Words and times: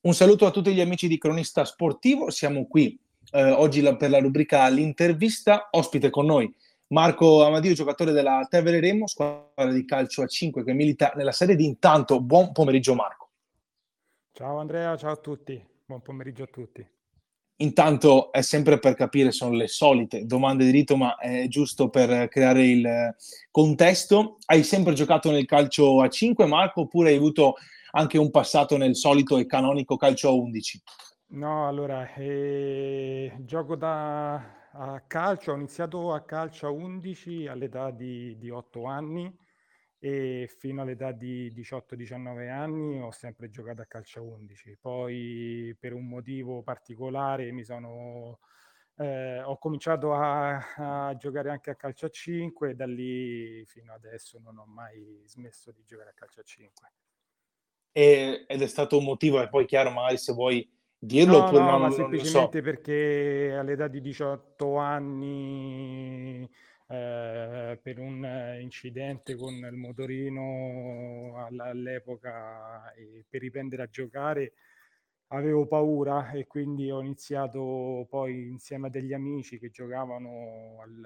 Un 0.00 0.14
saluto 0.14 0.46
a 0.46 0.52
tutti 0.52 0.72
gli 0.72 0.80
amici 0.80 1.08
di 1.08 1.18
Cronista 1.18 1.64
Sportivo, 1.64 2.30
siamo 2.30 2.68
qui 2.68 2.96
eh, 3.32 3.50
oggi 3.50 3.80
la, 3.80 3.96
per 3.96 4.10
la 4.10 4.20
rubrica 4.20 4.68
L'intervista, 4.68 5.70
ospite 5.72 6.08
con 6.08 6.24
noi 6.24 6.54
Marco 6.88 7.44
Amadio, 7.44 7.72
giocatore 7.72 8.12
della 8.12 8.46
Tevere 8.48 8.78
Remo, 8.78 9.08
squadra 9.08 9.72
di 9.72 9.84
calcio 9.84 10.22
a 10.22 10.28
5 10.28 10.62
che 10.62 10.72
milita 10.72 11.12
nella 11.16 11.32
serie 11.32 11.56
di 11.56 11.64
intanto. 11.64 12.20
Buon 12.20 12.52
pomeriggio 12.52 12.94
Marco. 12.94 13.28
Ciao 14.32 14.58
Andrea, 14.58 14.96
ciao 14.96 15.10
a 15.10 15.16
tutti, 15.16 15.60
buon 15.84 16.00
pomeriggio 16.00 16.44
a 16.44 16.48
tutti. 16.48 16.88
Intanto 17.56 18.30
è 18.30 18.40
sempre 18.40 18.78
per 18.78 18.94
capire, 18.94 19.32
sono 19.32 19.56
le 19.56 19.66
solite 19.66 20.26
domande 20.26 20.64
di 20.64 20.70
rito, 20.70 20.96
ma 20.96 21.16
è 21.16 21.48
giusto 21.48 21.88
per 21.88 22.28
creare 22.28 22.64
il 22.64 23.16
contesto. 23.50 24.36
Hai 24.46 24.62
sempre 24.62 24.92
giocato 24.92 25.32
nel 25.32 25.44
calcio 25.44 26.00
a 26.00 26.08
5, 26.08 26.46
Marco, 26.46 26.82
oppure 26.82 27.10
hai 27.10 27.16
avuto 27.16 27.56
anche 27.92 28.18
un 28.18 28.30
passato 28.30 28.76
nel 28.76 28.96
solito 28.96 29.38
e 29.38 29.46
canonico 29.46 29.96
calcio 29.96 30.28
a 30.28 30.32
11? 30.32 30.82
No, 31.30 31.68
allora, 31.68 32.12
eh, 32.14 33.36
gioco 33.40 33.76
da 33.76 34.56
a 34.72 35.00
calcio, 35.06 35.52
ho 35.52 35.56
iniziato 35.56 36.12
a 36.12 36.22
calcio 36.22 36.66
a 36.66 36.70
11 36.70 37.46
all'età 37.48 37.90
di, 37.90 38.36
di 38.38 38.50
8 38.50 38.84
anni 38.84 39.34
e 39.98 40.48
fino 40.58 40.82
all'età 40.82 41.10
di 41.10 41.52
18-19 41.52 42.48
anni 42.48 43.00
ho 43.00 43.10
sempre 43.10 43.50
giocato 43.50 43.82
a 43.82 43.86
calcio 43.86 44.20
a 44.20 44.22
11. 44.22 44.78
Poi 44.80 45.76
per 45.78 45.94
un 45.94 46.06
motivo 46.06 46.62
particolare 46.62 47.50
mi 47.50 47.64
sono, 47.64 48.38
eh, 48.96 49.42
ho 49.42 49.58
cominciato 49.58 50.14
a, 50.14 51.08
a, 51.08 51.16
giocare 51.16 51.50
anche 51.50 51.70
a 51.70 51.74
calcio 51.74 52.06
a 52.06 52.10
5 52.10 52.70
e 52.70 52.74
da 52.74 52.86
lì 52.86 53.64
fino 53.66 53.92
adesso 53.92 54.38
non 54.38 54.58
ho 54.58 54.66
mai 54.66 55.22
smesso 55.26 55.72
di 55.72 55.84
giocare 55.84 56.10
a 56.10 56.14
calcio 56.14 56.40
a 56.40 56.44
5. 56.44 56.92
E, 57.92 58.44
ed 58.46 58.62
è 58.62 58.66
stato 58.66 58.98
un 58.98 59.04
motivo, 59.04 59.42
e 59.42 59.48
poi 59.48 59.66
chiaro, 59.66 59.90
magari 59.90 60.18
se 60.18 60.32
vuoi 60.32 60.68
dirlo 60.98 61.38
no, 61.38 61.44
oppure 61.46 61.62
no, 61.62 61.70
no, 61.70 61.78
ma 61.78 61.90
semplicemente 61.90 62.58
so. 62.58 62.64
perché 62.64 63.54
all'età 63.56 63.88
di 63.88 64.00
18 64.00 64.76
anni, 64.76 66.48
eh, 66.88 67.78
per 67.80 67.98
un 67.98 68.56
incidente 68.60 69.36
con 69.36 69.54
il 69.54 69.76
motorino 69.76 71.46
all'epoca 71.58 72.92
e 72.94 73.24
per 73.28 73.40
riprendere 73.40 73.82
a 73.82 73.88
giocare, 73.88 74.54
avevo 75.28 75.66
paura 75.66 76.30
e 76.30 76.46
quindi 76.46 76.90
ho 76.90 77.00
iniziato 77.00 78.06
poi 78.08 78.48
insieme 78.48 78.86
a 78.86 78.90
degli 78.90 79.12
amici 79.12 79.58
che 79.58 79.70
giocavano 79.70 80.78
al, 80.80 81.04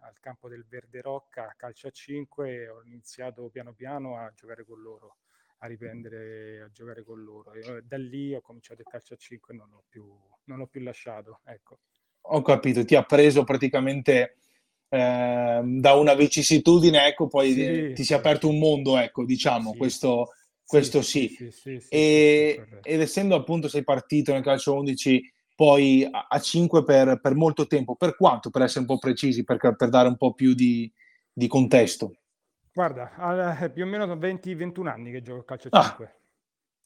al 0.00 0.18
campo 0.20 0.48
del 0.48 0.64
Verde 0.66 1.02
Rocca, 1.02 1.54
calcio 1.56 1.88
a 1.88 1.90
5, 1.90 2.68
ho 2.68 2.82
iniziato 2.84 3.48
piano 3.50 3.72
piano 3.74 4.16
a 4.16 4.32
giocare 4.34 4.64
con 4.64 4.80
loro 4.80 5.16
a 5.58 5.66
riprendere 5.66 6.62
a 6.62 6.70
giocare 6.70 7.02
con 7.04 7.22
loro. 7.22 7.52
E 7.52 7.60
eh, 7.60 7.82
da 7.82 7.96
lì 7.96 8.34
ho 8.34 8.40
cominciato 8.40 8.80
il 8.80 8.86
calcio 8.88 9.14
a 9.14 9.16
5 9.16 9.54
e 9.54 9.56
non 9.56 9.68
l'ho 9.70 9.84
più, 9.88 10.04
non 10.44 10.58
l'ho 10.58 10.66
più 10.66 10.82
lasciato. 10.82 11.40
Ecco. 11.44 11.78
Ho 12.30 12.42
capito, 12.42 12.84
ti 12.84 12.94
ha 12.94 13.02
preso 13.04 13.44
praticamente 13.44 14.36
eh, 14.88 15.60
da 15.64 15.94
una 15.94 16.14
vicissitudine, 16.14 17.06
ecco, 17.06 17.26
poi 17.26 17.52
sì, 17.52 17.92
ti 17.94 18.04
si 18.04 18.12
è 18.12 18.16
aperto 18.16 18.48
un 18.48 18.58
mondo, 18.58 18.98
ecco, 18.98 19.24
diciamo, 19.24 19.72
sì. 19.72 19.78
questo, 19.78 20.32
questo 20.64 21.02
sì. 21.02 21.34
sì. 21.50 21.80
E, 21.88 22.66
ed 22.82 23.00
essendo 23.00 23.34
appunto 23.34 23.68
sei 23.68 23.84
partito 23.84 24.32
nel 24.32 24.42
calcio 24.42 24.74
11 24.74 25.32
poi 25.54 26.06
a, 26.08 26.26
a 26.28 26.38
5 26.38 26.84
per, 26.84 27.20
per, 27.20 27.34
molto 27.34 27.66
tempo, 27.66 27.96
per 27.96 28.14
quanto? 28.14 28.50
Per 28.50 28.62
essere 28.62 28.80
un 28.80 28.86
po' 28.86 28.98
precisi, 28.98 29.42
per, 29.42 29.58
per 29.74 29.88
dare 29.88 30.06
un 30.06 30.16
po' 30.16 30.32
più 30.32 30.54
di, 30.54 30.90
di 31.32 31.48
contesto. 31.48 32.12
Guarda, 32.78 33.58
eh, 33.60 33.70
più 33.70 33.82
o 33.82 33.86
meno 33.88 34.06
20-21 34.06 34.86
anni 34.86 35.10
che 35.10 35.20
gioco 35.20 35.40
a 35.40 35.44
calcio 35.44 35.66
a 35.68 35.82
5. 35.82 36.14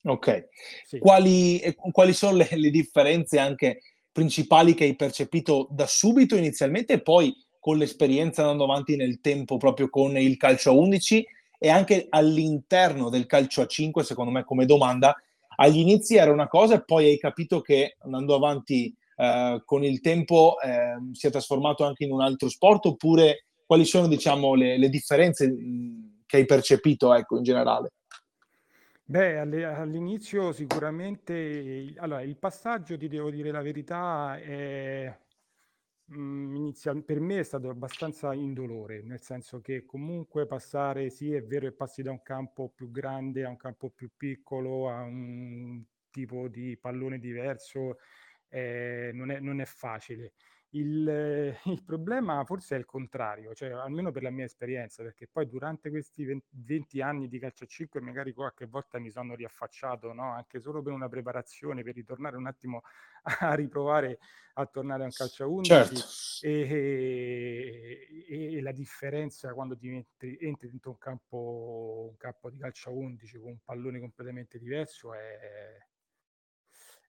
Ah, 0.05 0.11
ok. 0.13 0.49
Sì. 0.87 0.99
Quali, 0.99 1.61
quali, 1.93 2.15
sono 2.15 2.39
le, 2.39 2.49
le, 2.51 2.71
differenze 2.71 3.39
anche 3.39 3.83
principali 4.11 4.73
che 4.73 4.85
hai 4.85 4.97
percepito 4.97 5.69
da 5.71 5.87
subito 5.87 6.35
inizialmente 6.35 6.95
e 6.95 7.03
poi 7.03 7.37
con 7.59 7.77
l'esperienza 7.77 8.41
andando 8.41 8.65
avanti 8.65 8.97
nel 8.97 9.21
tempo 9.21 9.59
proprio 9.59 9.91
con 9.91 10.17
il 10.17 10.39
calcio 10.39 10.71
a 10.71 10.73
11 10.73 11.27
e 11.59 11.69
anche 11.69 12.07
all'interno 12.09 13.11
del 13.11 13.27
calcio 13.27 13.61
a 13.61 13.67
5, 13.67 14.03
secondo 14.03 14.31
me 14.31 14.45
come 14.45 14.65
domanda, 14.65 15.15
agli 15.57 15.81
inizi 15.81 16.17
era 16.17 16.33
una 16.33 16.49
cosa 16.49 16.77
e 16.77 16.85
poi 16.85 17.09
hai 17.11 17.19
capito 17.19 17.61
che 17.61 17.97
andando 17.99 18.35
avanti 18.35 18.97
eh, 19.17 19.61
con 19.67 19.85
il 19.85 20.01
tempo 20.01 20.57
eh, 20.59 20.97
si 21.13 21.27
è 21.27 21.31
trasformato 21.31 21.85
anche 21.85 22.05
in 22.05 22.13
un 22.13 22.23
altro 22.23 22.49
sport 22.49 22.87
oppure 22.87 23.45
quali 23.67 23.85
sono 23.85 24.09
diciamo, 24.09 24.55
le, 24.55 24.79
le 24.79 24.89
differenze 24.89 25.55
che 26.27 26.37
hai 26.37 26.45
percepito 26.47 27.15
ecco, 27.15 27.37
in 27.37 27.43
generale? 27.43 27.91
Beh, 29.05 29.39
all'inizio 29.39 30.53
sicuramente, 30.53 31.93
allora, 31.97 32.23
il 32.23 32.37
passaggio, 32.39 32.97
ti 32.97 33.09
devo 33.09 33.31
dire 33.31 33.51
la 33.51 33.61
verità, 33.61 34.39
è, 34.41 35.15
mh, 36.07 36.55
inizia, 36.55 36.95
per 36.95 37.21
me 37.21 37.41
è 37.41 37.43
stato 37.43 37.69
abbastanza 37.69 38.33
indolore, 38.33 39.03
nel 39.03 39.21
senso 39.21 39.61
che 39.61 39.85
comunque 39.85 40.47
passare, 40.47 41.11
sì, 41.11 41.35
è 41.35 41.43
vero 41.43 41.67
che 41.69 41.73
passi 41.75 42.03
da 42.03 42.11
un 42.11 42.23
campo 42.23 42.71
più 42.75 42.91
grande 42.91 43.45
a 43.45 43.51
un 43.51 43.57
campo 43.57 43.91
più 43.91 44.09
piccolo, 44.17 44.89
a 44.89 45.03
un 45.03 45.83
tipo 46.11 46.49
di 46.49 46.79
pallone 46.81 47.19
diverso, 47.19 47.99
eh, 48.49 49.11
non, 49.13 49.31
è, 49.31 49.41
non 49.41 49.61
è 49.61 49.65
facile. 49.67 50.33
Il, 50.75 51.55
il, 51.65 51.83
problema 51.83 52.45
forse 52.45 52.77
è 52.77 52.79
il 52.79 52.87
contrario, 52.87 53.55
cioè 53.55 53.71
almeno 53.71 54.11
per 54.11 54.23
la 54.23 54.31
mia 54.31 54.45
esperienza, 54.45 55.03
perché 55.03 55.29
poi 55.31 55.47
durante 55.47 55.91
questi 55.91 56.25
20, 56.25 56.47
20 56.51 57.01
anni 57.03 57.29
di 57.29 57.39
calcio 57.39 57.65
a 57.65 57.67
5 57.67 58.01
magari 58.01 58.33
qualche 58.33 58.67
volta 58.67 58.99
mi 58.99 59.11
sono 59.11 59.35
riaffacciato, 59.35 60.13
no? 60.13 60.33
anche 60.33 60.61
solo 60.61 60.83
per 60.83 60.93
una 60.93 61.09
preparazione, 61.09 61.83
per 61.83 61.95
ritornare 61.95 62.37
un 62.37 62.47
attimo 62.47 62.83
a 63.41 63.55
riprovare 63.55 64.19
a 64.55 64.67
tornare 64.67 65.03
a 65.03 65.07
un 65.07 65.13
calcio 65.13 65.45
a 65.45 65.47
11 65.47 65.69
certo. 65.69 66.47
e, 66.47 68.09
e, 68.29 68.55
e, 68.57 68.61
la 68.61 68.73
differenza 68.73 69.55
quando 69.55 69.79
entri, 69.81 70.37
entri 70.41 70.69
dentro 70.69 70.91
un 70.91 70.99
campo, 70.99 72.09
un 72.11 72.17
campo 72.17 72.51
di 72.51 72.59
calcio 72.59 72.91
a 72.91 72.93
11 72.93 73.39
con 73.39 73.51
un 73.51 73.59
pallone 73.65 73.99
completamente 73.99 74.59
diverso 74.59 75.15
è, 75.15 75.79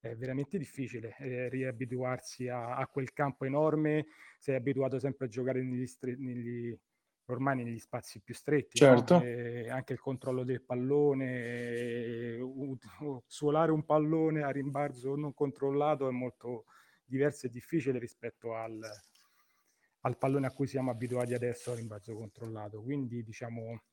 è 0.09 0.17
veramente 0.17 0.57
difficile 0.57 1.15
eh, 1.17 1.47
riabituarsi 1.47 2.49
a, 2.49 2.75
a, 2.75 2.85
quel 2.87 3.13
campo 3.13 3.45
enorme, 3.45 4.07
sei 4.37 4.55
abituato 4.55 4.99
sempre 4.99 5.27
a 5.27 5.29
giocare 5.29 5.63
negli, 5.63 5.87
stre- 5.87 6.17
negli 6.17 6.77
ormai 7.27 7.55
negli 7.55 7.79
spazi 7.79 8.19
più 8.19 8.33
stretti, 8.33 8.77
certo. 8.77 9.19
no? 9.19 9.73
anche 9.73 9.93
il 9.93 10.01
controllo 10.01 10.43
del 10.43 10.61
pallone, 10.61 12.35
uh, 12.35 12.77
uh, 12.99 13.23
suolare 13.25 13.71
un 13.71 13.85
pallone 13.85 14.43
a 14.43 14.49
rimbalzo 14.49 15.15
non 15.15 15.33
controllato 15.33 16.09
è 16.09 16.11
molto 16.11 16.65
diverso 17.05 17.45
e 17.45 17.49
difficile 17.49 17.97
rispetto 17.97 18.55
al, 18.55 18.81
al 20.01 20.17
pallone 20.17 20.47
a 20.47 20.51
cui 20.51 20.67
siamo 20.67 20.91
abituati 20.91 21.33
adesso 21.33 21.71
a 21.71 21.75
rimbalzo 21.75 22.13
controllato. 22.13 22.81
Quindi 22.81 23.23
diciamo 23.23 23.83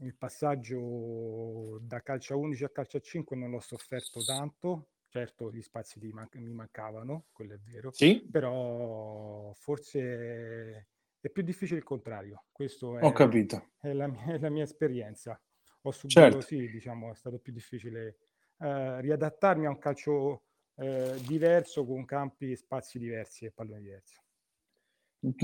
il 0.00 0.16
passaggio 0.16 1.78
da 1.82 2.00
calcio 2.02 2.34
a 2.34 2.36
11 2.36 2.64
a 2.64 2.68
calcio 2.70 2.96
a 2.96 3.00
5 3.00 3.36
non 3.36 3.50
l'ho 3.50 3.60
sofferto 3.60 4.24
tanto, 4.24 4.88
Certo, 5.10 5.50
gli 5.50 5.60
spazi 5.60 5.98
man- 6.12 6.28
mi 6.34 6.52
mancavano, 6.52 7.26
quello 7.32 7.54
è 7.54 7.58
vero, 7.58 7.90
sì? 7.90 8.24
però 8.30 9.52
forse 9.54 10.86
è 11.18 11.28
più 11.28 11.42
difficile 11.42 11.78
il 11.78 11.84
contrario. 11.84 12.44
Questo 12.52 12.96
è, 12.96 13.02
Ho 13.02 13.10
capito. 13.10 13.72
È 13.80 13.92
la, 13.92 14.06
mia, 14.06 14.24
è 14.26 14.38
la 14.38 14.50
mia 14.50 14.62
esperienza. 14.62 15.40
Ho 15.82 15.90
subito, 15.90 16.20
certo. 16.20 16.40
sì, 16.42 16.70
diciamo, 16.70 17.10
è 17.10 17.14
stato 17.16 17.40
più 17.40 17.52
difficile 17.52 18.18
eh, 18.58 19.00
riadattarmi 19.00 19.66
a 19.66 19.70
un 19.70 19.78
calcio 19.78 20.44
eh, 20.76 21.16
diverso 21.26 21.84
con 21.84 22.04
campi 22.04 22.52
e 22.52 22.56
spazi 22.56 23.00
diversi 23.00 23.46
e 23.46 23.50
palloni 23.50 23.82
diversi. 23.82 24.14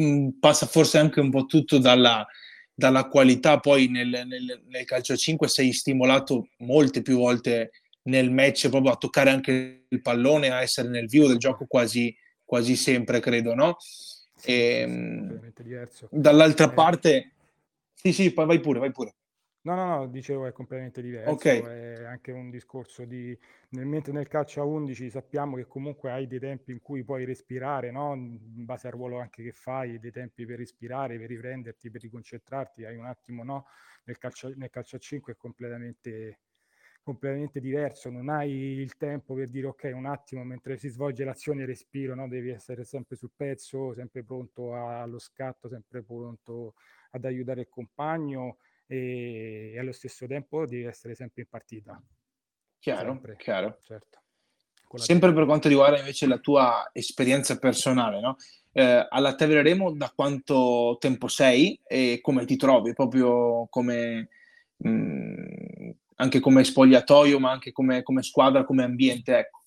Mm, 0.01 0.39
passa 0.39 0.67
forse 0.67 0.99
anche 0.99 1.19
un 1.19 1.31
po' 1.31 1.47
tutto 1.47 1.79
dalla, 1.79 2.25
dalla 2.73 3.09
qualità, 3.09 3.59
poi 3.59 3.89
nel, 3.89 4.23
nel, 4.27 4.63
nel 4.65 4.85
calcio 4.85 5.17
5 5.17 5.49
sei 5.49 5.73
stimolato 5.73 6.51
molte 6.59 7.03
più 7.03 7.19
volte 7.19 7.73
nel 8.07 8.31
match 8.31 8.69
proprio 8.69 8.93
a 8.93 8.97
toccare 8.97 9.31
anche 9.31 9.87
il 9.89 10.03
pallone, 10.03 10.51
a 10.51 10.63
essere 10.63 10.89
nel 10.89 11.07
vivo 11.07 11.29
del 11.29 11.39
gioco 11.39 11.67
quasi, 11.67 12.15
quasi 12.45 12.77
sempre, 12.77 13.21
credo, 13.21 13.55
no? 13.55 13.77
E, 14.43 14.81
ehm, 14.81 15.53
diverso. 15.63 16.09
Dall'altra 16.11 16.71
eh. 16.71 16.73
parte, 16.73 17.33
sì, 17.95 18.13
sì, 18.13 18.33
poi 18.33 18.47
vai 18.47 18.61
pure, 18.61 18.79
vai 18.79 18.93
pure. 18.93 19.15
No, 19.67 19.75
no, 19.75 19.85
no, 19.85 20.07
dicevo 20.07 20.47
è 20.47 20.53
completamente 20.53 21.03
diverso, 21.03 21.31
okay. 21.31 21.61
è 21.61 22.05
anche 22.05 22.31
un 22.31 22.51
discorso 22.51 23.05
di, 23.05 23.37
nel, 23.71 23.85
mentre 23.85 24.13
nel 24.13 24.29
calcio 24.29 24.61
a 24.61 24.65
11 24.65 25.11
sappiamo 25.11 25.57
che 25.57 25.67
comunque 25.67 26.13
hai 26.13 26.29
dei 26.29 26.39
tempi 26.39 26.71
in 26.71 26.81
cui 26.81 27.03
puoi 27.03 27.25
respirare, 27.25 27.91
no? 27.91 28.15
in 28.15 28.65
base 28.65 28.87
al 28.87 28.93
ruolo 28.93 29.19
anche 29.19 29.43
che 29.43 29.51
fai, 29.51 29.99
dei 29.99 30.13
tempi 30.13 30.47
per 30.47 30.59
respirare, 30.59 31.19
per 31.19 31.27
riprenderti, 31.27 31.91
per 31.91 32.01
riconcentrarti, 32.03 32.85
hai 32.85 32.95
un 32.95 33.07
attimo, 33.07 33.43
no? 33.43 33.67
Nel 34.05 34.19
calcio, 34.19 34.53
nel 34.55 34.71
calcio 34.71 34.95
a 34.95 34.99
5 35.01 35.33
è 35.33 35.37
completamente 35.37 36.39
completamente 37.07 37.61
diverso, 37.61 38.11
non 38.11 38.29
hai 38.29 38.51
il 38.51 38.97
tempo 38.97 39.35
per 39.35 39.49
dire 39.49 39.69
ok 39.69 39.93
un 39.95 40.07
attimo 40.07 40.43
mentre 40.43 40.77
si 40.77 40.89
svolge 40.89 41.23
l'azione 41.23 41.65
respiro, 41.65 42.17
no? 42.17 42.27
devi 42.27 42.51
essere 42.51 42.83
sempre 42.83 43.15
sul 43.15 43.31
pezzo, 43.37 43.95
sempre 43.95 44.25
pronto 44.25 44.75
allo 44.75 45.21
scatto, 45.21 45.69
sempre 45.69 46.03
pronto 46.03 46.75
ad 47.13 47.25
aiutare 47.25 47.61
il 47.61 47.69
compagno 47.69 48.57
e, 48.87 49.71
e 49.73 49.79
allo 49.79 49.93
stesso 49.93 50.27
tempo 50.27 50.67
devi 50.67 50.83
essere 50.83 51.15
sempre 51.15 51.43
in 51.43 51.49
partita. 51.49 52.03
chiaro, 52.81 53.13
sempre, 53.13 53.37
chiaro. 53.37 53.79
Certo. 53.83 54.23
Sempre 54.95 55.33
per 55.33 55.45
quanto 55.45 55.69
riguarda 55.69 55.99
invece 55.99 56.27
la 56.27 56.39
tua 56.39 56.91
esperienza 56.93 57.57
personale, 57.57 58.21
no? 58.21 58.37
Eh, 58.73 59.07
alla 59.09 59.37
Tevere 59.37 59.63
Remo 59.63 59.93
da 59.93 60.11
quanto 60.13 60.97
tempo 60.99 61.29
sei 61.29 61.79
e 61.87 62.19
come 62.21 62.45
ti 62.47 62.57
trovi? 62.57 62.95
Proprio 62.95 63.69
come, 63.71 64.29
mh, 64.79 64.89
mm, 64.89 65.67
anche 66.17 66.41
come 66.41 66.65
spogliatoio, 66.65 67.39
ma 67.39 67.51
anche 67.51 67.73
come, 67.73 68.03
come 68.03 68.23
squadra, 68.23 68.65
come 68.65 68.83
ambiente, 68.83 69.39
ecco. 69.39 69.63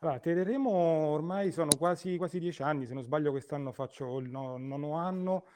Allora, 0.00 0.20
Teleremo 0.20 0.70
ormai 0.70 1.50
sono 1.50 1.70
quasi, 1.76 2.16
quasi 2.16 2.38
dieci 2.38 2.62
anni, 2.62 2.86
se 2.86 2.94
non 2.94 3.02
sbaglio 3.02 3.32
quest'anno 3.32 3.72
faccio 3.72 4.18
il 4.18 4.28
nono 4.30 4.94
anno 4.94 5.46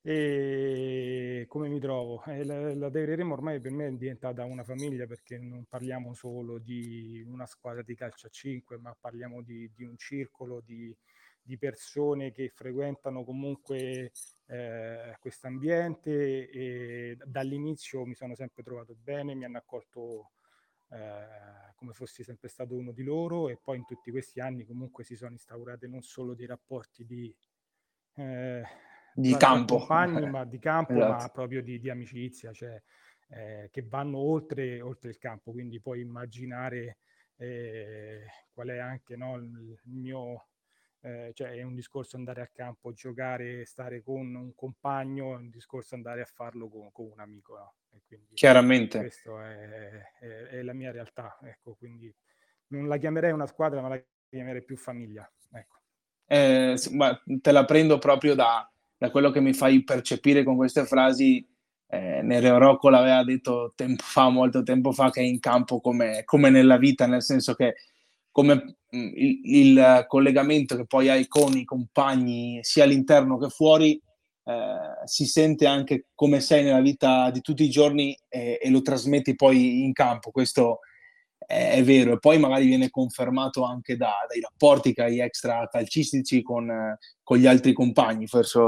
e 0.00 1.44
come 1.46 1.68
mi 1.68 1.78
trovo? 1.78 2.24
Eh, 2.24 2.44
la, 2.44 2.74
la 2.74 2.90
Teleremo 2.90 3.32
ormai 3.32 3.60
per 3.60 3.70
me 3.70 3.86
è 3.86 3.92
diventata 3.92 4.44
una 4.44 4.64
famiglia 4.64 5.06
perché 5.06 5.38
non 5.38 5.66
parliamo 5.68 6.14
solo 6.14 6.58
di 6.58 7.24
una 7.28 7.46
squadra 7.46 7.82
di 7.82 7.94
calcio 7.94 8.26
a 8.26 8.30
5, 8.30 8.78
ma 8.78 8.96
parliamo 8.98 9.40
di, 9.42 9.70
di 9.72 9.84
un 9.84 9.96
circolo 9.96 10.60
di, 10.64 10.92
di, 11.42 11.58
persone 11.58 12.32
che 12.32 12.50
frequentano 12.54 13.24
comunque 13.24 14.12
eh, 14.46 15.16
questo 15.18 15.46
ambiente 15.46 16.48
e 16.48 17.16
dall'inizio 17.24 18.04
mi 18.04 18.14
sono 18.14 18.34
sempre 18.34 18.62
trovato 18.62 18.94
bene, 18.94 19.34
mi 19.34 19.44
hanno 19.44 19.58
accolto 19.58 20.32
eh, 20.90 21.74
come 21.74 21.92
fossi 21.94 22.22
sempre 22.22 22.48
stato 22.48 22.76
uno 22.76 22.92
di 22.92 23.02
loro 23.02 23.48
e 23.48 23.58
poi 23.60 23.78
in 23.78 23.84
tutti 23.86 24.10
questi 24.10 24.40
anni 24.40 24.64
comunque 24.64 25.04
si 25.04 25.16
sono 25.16 25.32
instaurate 25.32 25.86
non 25.88 26.02
solo 26.02 26.34
dei 26.34 26.46
rapporti 26.46 27.04
di, 27.04 27.34
eh, 28.14 28.62
di 29.14 29.36
campo, 29.36 29.78
compagni, 29.78 30.28
ma 30.28 30.44
di 30.44 30.58
campo, 30.58 30.92
esatto. 30.92 31.22
ma 31.22 31.28
proprio 31.28 31.62
di, 31.62 31.80
di 31.80 31.90
amicizia, 31.90 32.52
cioè, 32.52 32.80
eh, 33.28 33.68
che 33.70 33.82
vanno 33.82 34.18
oltre, 34.18 34.80
oltre, 34.80 35.10
il 35.10 35.18
campo, 35.18 35.52
quindi 35.52 35.80
puoi 35.80 36.00
immaginare 36.00 36.98
eh, 37.36 38.24
qual 38.52 38.68
è 38.68 38.78
anche 38.78 39.16
no, 39.16 39.36
il 39.36 39.80
mio 39.84 40.48
eh, 41.04 41.32
cioè 41.34 41.50
è 41.50 41.62
un 41.62 41.74
discorso 41.74 42.16
andare 42.16 42.40
al 42.40 42.52
campo, 42.52 42.92
giocare, 42.92 43.64
stare 43.64 44.02
con 44.02 44.34
un 44.34 44.54
compagno, 44.54 45.34
è 45.34 45.36
un 45.36 45.50
discorso 45.50 45.96
andare 45.96 46.22
a 46.22 46.28
farlo 46.32 46.68
con, 46.68 46.92
con 46.92 47.10
un 47.10 47.20
amico. 47.20 47.56
No? 47.56 47.74
Chiaramente. 48.34 48.98
Questa 48.98 49.50
è, 49.50 49.66
è, 50.20 50.26
è, 50.26 50.62
la 50.62 50.72
mia 50.72 50.92
realtà, 50.92 51.38
ecco, 51.42 51.74
quindi 51.74 52.14
non 52.68 52.86
la 52.86 52.98
chiamerei 52.98 53.32
una 53.32 53.46
squadra, 53.46 53.80
ma 53.80 53.88
la 53.88 54.02
chiamerei 54.28 54.62
più 54.64 54.76
famiglia. 54.76 55.30
Ecco. 55.52 55.80
Eh, 56.26 56.76
te 57.40 57.52
la 57.52 57.64
prendo 57.64 57.98
proprio 57.98 58.34
da, 58.34 58.70
da, 58.96 59.10
quello 59.10 59.30
che 59.30 59.40
mi 59.40 59.52
fai 59.52 59.82
percepire 59.82 60.44
con 60.44 60.56
queste 60.56 60.86
frasi. 60.86 61.46
Eh, 61.86 62.22
Nere 62.22 62.56
Rocco 62.56 62.88
l'aveva 62.88 63.22
detto 63.24 63.72
tempo 63.74 64.02
fa, 64.02 64.28
molto 64.30 64.62
tempo 64.62 64.92
fa, 64.92 65.10
che 65.10 65.20
è 65.20 65.24
in 65.24 65.40
campo 65.40 65.80
come, 65.80 66.22
come 66.24 66.48
nella 66.48 66.78
vita, 66.78 67.06
nel 67.06 67.22
senso 67.22 67.54
che 67.54 67.74
come 68.30 68.76
il, 68.92 69.40
il, 69.44 70.04
collegamento 70.06 70.76
che 70.76 70.86
poi 70.86 71.08
hai 71.08 71.26
con 71.26 71.56
i 71.56 71.64
compagni 71.64 72.58
sia 72.62 72.84
all'interno 72.84 73.38
che 73.38 73.48
fuori 73.48 74.00
eh, 74.44 75.06
si 75.06 75.24
sente 75.24 75.66
anche 75.66 76.08
come 76.14 76.40
sei 76.40 76.64
nella 76.64 76.80
vita 76.80 77.30
di 77.30 77.40
tutti 77.40 77.62
i 77.62 77.70
giorni 77.70 78.16
e, 78.28 78.58
e 78.60 78.70
lo 78.70 78.82
trasmetti 78.82 79.34
poi 79.34 79.84
in 79.84 79.92
campo, 79.92 80.30
questo 80.30 80.80
è, 81.38 81.74
è, 81.76 81.82
vero. 81.84 82.14
E 82.14 82.18
poi 82.18 82.38
magari 82.38 82.66
viene 82.66 82.90
confermato 82.90 83.64
anche 83.64 83.96
da, 83.96 84.12
dai 84.28 84.40
rapporti 84.40 84.92
che 84.92 85.02
hai 85.02 85.20
extra 85.20 85.68
calcistici 85.70 86.42
con, 86.42 86.96
con 87.22 87.38
gli 87.38 87.46
altri 87.46 87.72
compagni, 87.72 88.26
forse 88.26 88.60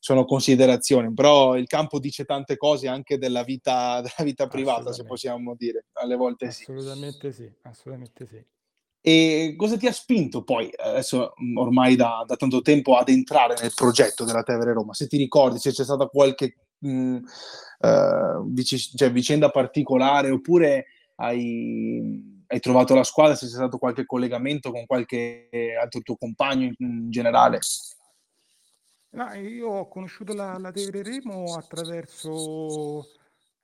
sono 0.00 0.24
considerazioni, 0.24 1.12
però 1.12 1.56
il 1.56 1.66
campo 1.66 1.98
dice 1.98 2.24
tante 2.24 2.56
cose 2.56 2.86
anche 2.86 3.18
della 3.18 3.42
vita, 3.42 4.00
della 4.02 4.24
vita 4.24 4.46
privata, 4.46 4.92
se 4.92 5.04
possiamo 5.04 5.54
dire, 5.56 5.86
alle 5.94 6.16
volte 6.16 6.46
assolutamente 6.46 7.32
sì. 7.32 7.50
Assolutamente 7.62 8.26
sì, 8.26 8.26
assolutamente 8.26 8.26
sì. 8.26 8.56
E 9.00 9.54
cosa 9.56 9.76
ti 9.76 9.86
ha 9.86 9.92
spinto 9.92 10.42
poi, 10.42 10.70
adesso 10.76 11.34
ormai 11.56 11.94
da, 11.96 12.24
da 12.26 12.36
tanto 12.36 12.62
tempo, 12.62 12.96
ad 12.96 13.08
entrare 13.08 13.54
nel 13.60 13.72
progetto 13.74 14.24
della 14.24 14.42
Tevere 14.42 14.72
Roma? 14.72 14.92
Se 14.92 15.06
ti 15.06 15.16
ricordi, 15.16 15.58
se 15.58 15.70
c'è 15.70 15.84
stata 15.84 16.06
qualche 16.06 16.56
mh, 16.78 17.18
uh, 17.78 18.52
vic- 18.52 18.96
cioè, 18.96 19.12
vicenda 19.12 19.50
particolare 19.50 20.30
oppure 20.30 20.86
hai, 21.16 22.42
hai, 22.46 22.60
trovato 22.60 22.94
la 22.94 23.04
squadra, 23.04 23.34
se 23.34 23.46
c'è 23.46 23.52
stato 23.52 23.78
qualche 23.78 24.04
collegamento 24.04 24.70
con 24.70 24.86
qualche 24.86 25.48
altro 25.80 26.00
tuo 26.00 26.16
compagno 26.16 26.64
in, 26.64 26.74
in 26.78 27.10
generale? 27.10 27.60
No, 29.10 29.32
io 29.34 29.68
ho 29.68 29.88
conosciuto 29.88 30.34
la, 30.34 30.58
la 30.58 30.70
Tevere 30.70 31.02
Remo 31.02 31.54
attraverso 31.54 33.06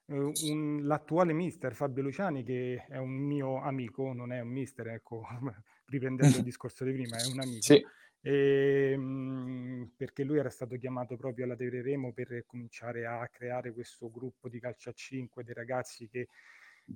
Ehm, 0.07 0.33
un 0.43 0.87
l'attuale 0.87 1.33
mister 1.33 1.75
Fabio 1.75 2.03
Luciani, 2.03 2.43
che 2.45 2.85
è 2.89 2.99
un 2.99 3.11
mio 3.11 3.61
amico, 3.61 4.13
non 4.13 4.33
è 4.33 4.41
un 4.41 4.49
mister, 4.49 4.89
ecco, 4.89 5.25
riprendendo 5.87 6.37
il 6.39 6.43
discorso 6.45 6.85
di 6.85 6.93
prima, 6.93 7.21
è 7.21 7.25
un 7.25 7.41
amico. 7.41 7.79
Sì. 7.79 7.91
Ehm, 8.21 9.93
perché 9.97 10.25
lui 10.25 10.39
era 10.39 10.51
stato 10.51 10.77
chiamato 10.77 11.17
proprio 11.17 11.45
alla 11.45 11.57
Tevere 11.57 11.83
Remo 11.83 12.13
per 12.13 12.45
cominciare 12.47 13.07
a 13.07 13.27
creare 13.29 13.73
questo 13.73 14.11
gruppo 14.11 14.49
di 14.49 14.61
calcio 14.61 14.91
a 14.91 14.93
5 14.93 15.43
dei 15.45 15.55
ragazzi 15.55 16.09
che 16.09 16.29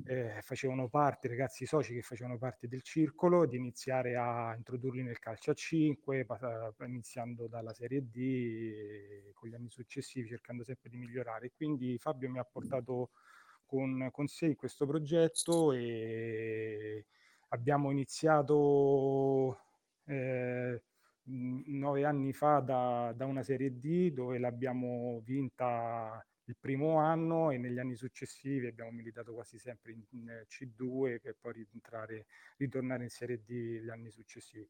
eh, 0.05 0.41
facevano 0.43 0.89
parte, 0.89 1.29
ragazzi 1.29 1.65
soci 1.67 1.95
che 1.95 2.03
facevano 2.03 2.39
parte 2.39 2.69
del 2.69 2.83
circolo, 2.83 3.47
di 3.47 3.57
iniziare 3.57 4.17
a 4.17 4.55
introdurli 4.55 5.03
nel 5.03 5.19
calcio 5.19 5.53
a 5.53 5.55
5, 5.55 6.27
iniziando 6.87 7.47
dalla 7.47 7.73
Serie 7.73 8.09
D 8.11 8.17
e 8.17 9.31
con 9.35 9.49
gli 9.49 9.55
anni 9.55 9.71
successivi, 9.71 10.29
cercando 10.29 10.65
sempre 10.65 10.91
di 10.91 10.97
migliorare. 10.97 11.53
Quindi 11.55 11.97
Fabio 11.99 12.31
mi 12.31 12.39
ha 12.39 12.45
portato 12.45 13.11
con, 13.65 14.09
con 14.11 14.27
sé 14.27 14.47
in 14.47 14.57
questo 14.57 14.87
progetto 14.87 15.73
e 15.73 17.07
abbiamo 17.49 17.91
iniziato 17.91 19.59
eh, 20.05 20.83
nove 21.25 22.05
anni 22.05 22.33
fa 22.33 22.61
da, 22.61 23.13
da 23.15 23.27
una 23.27 23.43
Serie 23.43 23.79
D 23.79 24.13
dove 24.13 24.39
l'abbiamo 24.39 25.21
vinta 25.25 26.25
il 26.49 26.57
primo 26.59 26.99
anno 26.99 27.51
e 27.51 27.59
negli 27.59 27.79
anni 27.79 27.95
successivi 27.95 28.67
abbiamo 28.67 28.91
militato 28.91 29.35
quasi 29.35 29.59
sempre 29.59 29.93
in, 29.93 30.03
in 30.13 30.45
C2 30.49 31.21
per 31.21 31.37
poi 31.39 31.67
ritornare 32.57 33.03
in 33.03 33.11
Serie 33.11 33.43
D 33.45 33.83
gli 33.83 33.91
anni 33.91 34.11
successivi. 34.11 34.67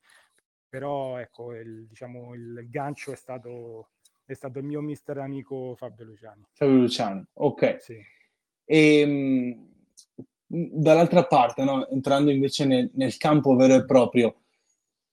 Però 0.69 1.19
ecco, 1.19 1.55
il, 1.55 1.87
diciamo, 1.87 2.35
il 2.35 2.67
gancio 2.69 3.13
è 3.13 3.17
stato, 3.17 3.91
è 4.25 4.35
stato 4.35 4.59
il 4.59 4.65
mio 4.65 4.81
mister 4.81 5.19
amico 5.19 5.77
Fabio 5.77 6.05
Luciani. 6.05 6.45
Fabio 6.53 6.75
Luciani, 6.75 7.25
ok. 7.35 7.77
Sì. 7.81 8.05
E, 8.65 9.01
ehm, 9.01 9.69
dall'altra 10.47 11.27
parte, 11.27 11.63
no? 11.63 11.87
entrando 11.89 12.33
invece 12.33 12.65
nel, 12.65 12.91
nel, 12.95 13.17
campo 13.19 13.55
vero 13.55 13.77
e 13.77 13.85
proprio, 13.85 14.41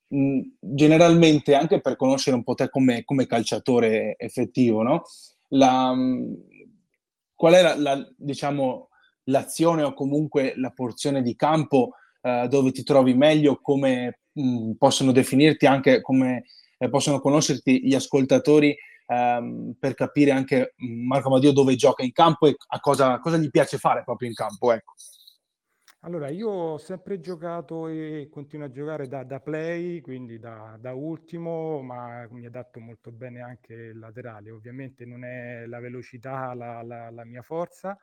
mh, 0.08 0.42
generalmente 0.60 1.54
anche 1.54 1.80
per 1.80 1.96
conoscere 1.96 2.36
un 2.36 2.44
po' 2.44 2.56
te 2.56 2.70
come, 2.70 3.04
come 3.06 3.28
calciatore 3.28 4.16
effettivo, 4.18 4.82
no? 4.82 5.04
La, 5.50 5.94
qual 7.36 7.54
è 7.54 7.76
la, 7.78 8.08
diciamo, 8.18 8.90
l'azione 9.26 9.84
o 9.84 9.94
comunque 9.94 10.54
la 10.58 10.72
porzione 10.72 11.22
di 11.22 11.36
campo 11.36 11.96
eh, 12.22 12.48
dove 12.50 12.72
ti 12.72 12.84
trovi 12.84 13.14
meglio, 13.14 13.60
come 13.62 14.22
mh, 14.32 14.72
possono 14.74 15.12
definirti 15.12 15.66
anche, 15.66 16.02
come 16.02 16.46
eh, 16.78 16.90
possono 16.90 17.20
conoscerti 17.20 17.86
gli 17.86 17.94
ascoltatori 17.94 18.76
ehm, 19.08 19.76
per 19.80 19.94
capire 19.94 20.32
anche 20.32 20.74
Marco 20.78 21.30
Madio 21.30 21.52
dove 21.52 21.76
gioca 21.76 22.04
in 22.04 22.12
campo 22.12 22.48
e 22.48 22.56
a 22.68 22.80
cosa, 22.80 23.20
cosa 23.20 23.38
gli 23.38 23.50
piace 23.50 23.78
fare 23.78 24.04
proprio 24.04 24.28
in 24.28 24.36
campo. 24.36 24.72
Ecco. 24.72 24.94
Allora, 26.06 26.30
io 26.30 26.50
ho 26.50 26.78
sempre 26.78 27.20
giocato 27.20 27.88
e 27.88 28.28
continuo 28.30 28.68
a 28.68 28.70
giocare 28.70 29.08
da, 29.08 29.24
da 29.24 29.40
play, 29.40 30.02
quindi 30.02 30.38
da, 30.38 30.78
da, 30.80 30.94
ultimo, 30.94 31.82
ma 31.82 32.28
mi 32.30 32.46
adatto 32.46 32.80
molto 32.80 33.12
bene 33.12 33.42
anche 33.42 33.74
il 33.74 33.98
laterale. 33.98 34.52
Ovviamente 34.52 35.04
non 35.04 35.24
è 35.26 35.66
la 35.66 35.80
velocità 35.80 36.54
la, 36.54 36.84
la, 36.84 37.10
la 37.10 37.26
mia 37.26 37.42
forza, 37.42 37.98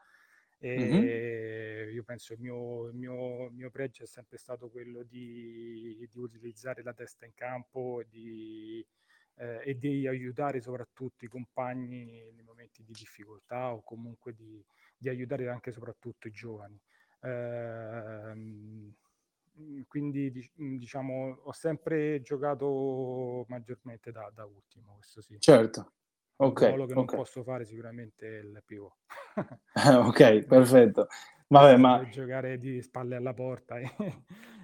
e 0.58 0.76
mm-hmm. 0.76 1.94
io 1.94 2.02
penso 2.02 2.32
il 2.32 2.40
mio, 2.40 2.88
il, 2.88 2.96
mio, 2.96 3.46
il 3.46 3.52
mio, 3.52 3.70
pregio 3.70 4.02
è 4.02 4.06
sempre 4.08 4.36
stato 4.36 4.68
quello 4.68 5.04
di, 5.04 5.96
di 6.10 6.18
utilizzare 6.18 6.82
la 6.82 6.92
testa 6.94 7.24
in 7.24 7.34
campo 7.34 8.00
e 8.00 8.06
di, 8.10 8.84
eh, 9.36 9.60
e 9.64 9.78
di, 9.78 10.08
aiutare 10.08 10.60
soprattutto 10.60 11.24
i 11.24 11.28
compagni 11.28 12.32
nei 12.32 12.42
momenti 12.44 12.82
di 12.82 12.94
difficoltà 12.94 13.72
o 13.72 13.80
comunque 13.84 14.34
di, 14.34 14.60
di 14.96 15.08
aiutare 15.08 15.48
anche 15.48 15.70
soprattutto 15.70 16.26
i 16.26 16.32
giovani. 16.32 16.76
Ehm, 17.22 18.94
quindi 19.86 20.32
diciamo 20.54 21.40
ho 21.44 21.52
sempre 21.52 22.20
giocato 22.22 23.44
maggiormente 23.48 24.10
da, 24.10 24.30
da 24.34 24.44
ultimo, 24.44 24.94
questo 24.94 25.20
sì. 25.20 25.36
Certo. 25.38 25.92
Ok. 26.36 26.60
Ruolo 26.62 26.86
che 26.86 26.94
non 26.94 27.04
posso 27.04 27.42
fare 27.42 27.64
sicuramente 27.64 28.26
è 28.26 28.40
il 28.40 28.62
pivot. 28.64 28.96
ok, 30.06 30.44
perfetto. 30.46 31.06
Vabbè, 31.46 31.76
ma... 31.76 32.08
Giocare 32.08 32.58
di 32.58 32.80
spalle 32.82 33.16
alla 33.16 33.34
porta. 33.34 33.78
E, 33.78 33.94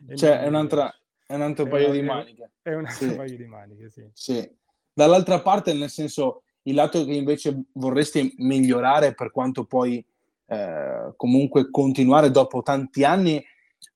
e 0.09 0.17
cioè, 0.17 0.41
è, 0.41 0.49
un'altra, 0.49 0.93
è 1.27 1.35
un 1.35 1.43
altro 1.43 1.67
è 1.67 1.69
paio 1.69 1.91
di 1.93 2.03
maniche. 2.03 2.53
È 2.62 2.75
un 2.75 2.87
altro 2.87 3.09
sì. 3.09 3.15
paio 3.15 3.37
di 3.37 3.47
maniche, 3.47 3.91
sì. 3.91 4.09
sì. 4.12 4.57
Dall'altra 4.93 5.41
parte, 5.41 5.75
nel 5.75 5.91
senso, 5.91 6.43
il 6.62 6.75
lato 6.75 7.05
che 7.05 7.12
invece 7.12 7.67
vorresti 7.75 8.35
migliorare 8.38 9.15
per 9.15 9.31
quanto 9.31 9.65
poi 9.65 10.05
eh, 10.49 11.12
comunque 11.17 11.71
continuare 11.71 12.31
dopo 12.31 12.62
tanti 12.62 13.05
anni 13.05 13.45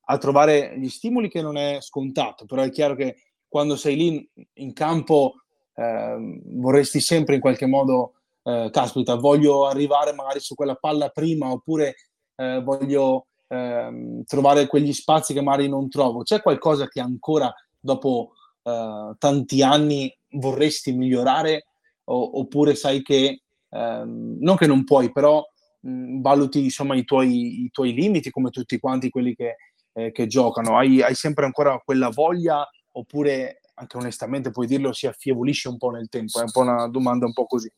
a 0.07 0.19
trovare 0.19 0.79
gli 0.79 0.89
stimoli 0.89 1.29
che 1.29 1.41
non 1.41 1.57
è 1.57 1.79
scontato, 1.81 2.45
però 2.45 2.63
è 2.63 2.71
chiaro 2.71 2.95
che 2.95 3.17
quando 3.49 3.77
sei 3.77 3.97
lì 3.97 4.31
in 4.55 4.73
campo 4.73 5.35
eh, 5.75 6.41
vorresti 6.45 7.01
sempre 7.01 7.37
in 7.37 7.41
qualche 7.41 7.67
modo, 7.67 8.15
eh, 8.43 8.69
caspita, 8.71 9.15
voglio 9.15 9.67
arrivare 9.67 10.13
magari 10.13 10.41
su 10.41 10.55
quella 10.55 10.75
palla 10.75 11.09
prima 11.09 11.51
oppure 11.51 11.95
eh, 12.37 12.61
voglio 12.63 13.27
ehm, 13.49 14.25
trovare 14.25 14.67
quegli 14.67 14.93
spazi 14.93 15.33
che 15.33 15.43
magari 15.43 15.69
non 15.69 15.89
trovo. 15.89 16.23
C'è 16.23 16.43
qualcosa 16.43 16.89
che 16.89 17.01
ancora 17.01 17.53
dopo 17.79 18.33
eh, 18.63 19.15
tanti 19.19 19.63
anni 19.63 20.15
vorresti 20.33 20.93
migliorare 20.93 21.67
o, 22.05 22.41
oppure 22.41 22.75
sai 22.75 23.03
che, 23.03 23.43
ehm, 23.71 24.37
non 24.41 24.57
che 24.57 24.67
non 24.67 24.85
puoi, 24.85 25.13
però 25.13 25.47
mh, 25.83 26.21
valuti 26.21 26.63
insomma 26.63 26.95
i 26.97 27.05
tuoi, 27.05 27.65
i 27.65 27.71
tuoi, 27.71 27.93
limiti 27.93 28.31
come 28.31 28.51
tutti 28.51 28.79
quanti 28.79 29.11
quelli 29.11 29.35
che, 29.35 29.57
eh, 29.93 30.13
che 30.13 30.27
giocano? 30.27 30.77
Hai, 30.77 31.03
hai 31.03 31.15
sempre 31.15 31.45
ancora 31.45 31.79
quella 31.85 32.09
voglia 32.09 32.69
oppure 32.93 33.61
anche 33.75 33.97
onestamente 33.97 34.51
puoi 34.51 34.67
dirlo, 34.67 34.93
si 34.93 35.07
affievolisce 35.07 35.69
un 35.69 35.79
po' 35.79 35.91
nel 35.91 36.09
tempo? 36.09 36.39
È 36.41 36.43
un 36.43 36.51
po' 36.51 36.61
una 36.61 36.87
domanda 36.89 37.27
un 37.27 37.33
po' 37.33 37.47
così. 37.47 37.71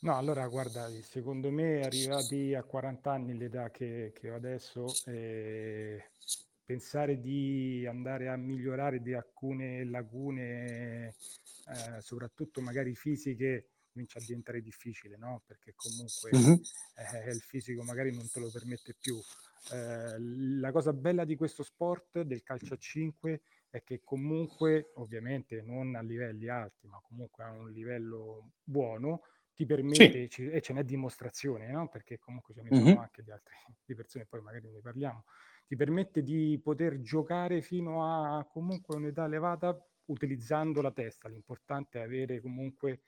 No, 0.00 0.16
allora 0.16 0.46
guarda, 0.46 0.88
secondo 1.02 1.50
me 1.50 1.82
arrivati 1.82 2.54
a 2.54 2.62
40 2.62 3.10
anni, 3.10 3.36
l'età 3.36 3.70
che, 3.70 4.12
che 4.14 4.30
ho 4.30 4.36
adesso, 4.36 4.86
eh, 5.06 6.10
pensare 6.64 7.20
di 7.20 7.84
andare 7.84 8.28
a 8.28 8.36
migliorare 8.36 9.02
di 9.02 9.12
alcune 9.12 9.84
lacune, 9.84 11.06
eh, 11.06 12.00
soprattutto 12.00 12.60
magari 12.60 12.94
fisiche, 12.94 13.70
comincia 13.98 14.20
a 14.20 14.22
diventare 14.24 14.60
difficile, 14.60 15.16
no? 15.16 15.42
Perché 15.44 15.74
comunque 15.74 16.30
uh-huh. 16.30 16.60
eh, 16.94 17.30
il 17.30 17.40
fisico 17.40 17.82
magari 17.82 18.14
non 18.14 18.30
te 18.30 18.38
lo 18.38 18.48
permette 18.48 18.94
più. 18.94 19.16
Eh, 19.72 20.20
la 20.60 20.70
cosa 20.70 20.92
bella 20.92 21.24
di 21.24 21.34
questo 21.34 21.64
sport, 21.64 22.22
del 22.22 22.44
calcio 22.44 22.74
a 22.74 22.76
5, 22.76 23.40
è 23.70 23.82
che 23.82 24.00
comunque, 24.04 24.92
ovviamente 24.94 25.62
non 25.62 25.96
a 25.96 26.00
livelli 26.00 26.48
alti, 26.48 26.86
ma 26.86 27.00
comunque 27.02 27.42
a 27.42 27.50
un 27.50 27.72
livello 27.72 28.52
buono, 28.62 29.22
ti 29.52 29.66
permette, 29.66 30.28
sì. 30.30 30.48
e 30.48 30.60
ce 30.60 30.72
n'è 30.72 30.84
dimostrazione, 30.84 31.68
no? 31.72 31.88
perché 31.88 32.18
comunque 32.18 32.54
ce 32.54 32.62
ne 32.62 32.68
sono 32.70 32.84
mm-hmm. 32.84 32.98
anche 32.98 33.24
di 33.24 33.32
altre 33.32 33.54
di 33.84 33.94
persone, 33.96 34.26
poi 34.26 34.40
magari 34.40 34.70
ne 34.70 34.80
parliamo, 34.80 35.24
ti 35.66 35.74
permette 35.74 36.22
di 36.22 36.60
poter 36.62 37.00
giocare 37.00 37.60
fino 37.60 38.04
a 38.04 38.44
comunque 38.44 38.94
un'età 38.94 39.24
elevata 39.24 39.76
utilizzando 40.06 40.80
la 40.80 40.92
testa. 40.92 41.28
L'importante 41.28 41.98
è 41.98 42.02
avere 42.02 42.40
comunque 42.40 43.00